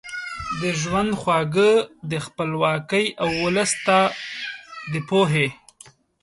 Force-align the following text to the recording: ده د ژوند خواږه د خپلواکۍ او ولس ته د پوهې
ده 0.59 0.69
د 0.71 0.77
ژوند 0.81 1.11
خواږه 1.19 1.71
د 2.11 2.13
خپلواکۍ 2.25 3.05
او 3.23 3.29
ولس 3.43 3.71
ته 3.85 3.99
د 4.91 4.93
پوهې 5.09 5.47